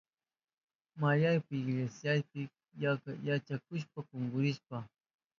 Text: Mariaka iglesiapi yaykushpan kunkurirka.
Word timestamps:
Mariaka 1.01 1.49
iglesiapi 1.59 2.41
yaykushpan 3.27 4.05
kunkurirka. 4.07 4.77